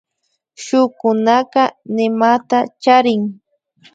[0.65, 1.63] Shukunaka
[1.93, 3.21] nimata charin